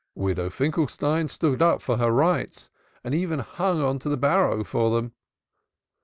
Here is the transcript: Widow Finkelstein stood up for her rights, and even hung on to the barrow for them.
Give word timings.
Widow 0.15 0.49
Finkelstein 0.49 1.27
stood 1.27 1.61
up 1.61 1.79
for 1.79 1.97
her 1.97 2.09
rights, 2.09 2.71
and 3.03 3.13
even 3.13 3.37
hung 3.37 3.83
on 3.83 3.99
to 3.99 4.09
the 4.09 4.17
barrow 4.17 4.63
for 4.63 4.89
them. 4.89 5.13